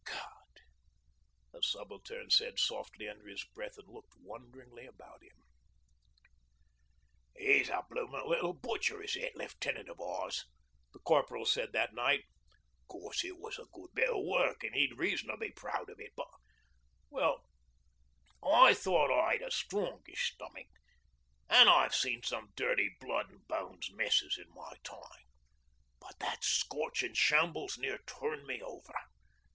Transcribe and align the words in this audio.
'God!' 0.03 0.61
the 1.51 1.61
Subaltern 1.61 2.31
said 2.31 2.57
softly 2.57 3.07
under 3.07 3.27
his 3.27 3.43
breath, 3.53 3.77
and 3.77 3.87
looked 3.87 4.15
wonderingly 4.19 4.87
about 4.87 5.21
him. 5.21 5.37
''E's 7.37 7.69
a 7.69 7.85
bloomin' 7.87 8.25
little 8.25 8.53
butcher, 8.57 9.03
is 9.03 9.13
that 9.13 9.35
Lefftenant 9.37 9.87
of 9.93 10.01
ours,' 10.01 10.41
the 10.91 10.97
Corporal 11.05 11.45
said 11.45 11.69
that 11.73 11.93
night. 11.93 12.23
''Course 12.89 13.21
it 13.23 13.37
was 13.37 13.59
a 13.61 13.69
good 13.71 13.93
bit 13.93 14.09
o' 14.09 14.21
work, 14.25 14.63
an' 14.65 14.73
he'd 14.73 14.97
reason 14.97 15.27
to 15.29 15.37
be 15.37 15.51
proud 15.53 15.87
of 15.93 15.99
it; 15.99 16.13
but 16.17 16.33
well 17.11 17.45
I 18.41 18.73
thought 18.73 19.13
I'd 19.13 19.43
a 19.45 19.51
strongish 19.51 20.33
stomach, 20.33 20.65
an' 21.47 21.67
I've 21.67 21.93
seen 21.93 22.23
some 22.23 22.49
dirty 22.55 22.89
blood 22.99 23.29
an' 23.29 23.45
bones 23.47 23.91
messes 23.93 24.39
in 24.39 24.49
my 24.55 24.73
time 24.83 25.27
but 25.99 26.17
that 26.17 26.43
scorchin' 26.43 27.13
shambles 27.13 27.77
near 27.77 27.99
turned 28.07 28.47
me 28.47 28.63
over. 28.63 28.95